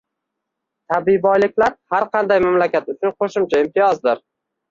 Tabiiy 0.93 1.19
boyliklar 1.25 1.75
har 1.95 2.07
qanday 2.17 2.43
mamlakat 2.47 2.91
uchun 2.95 3.13
qo‘shimcha 3.19 3.63
imtiyozdir. 3.67 4.27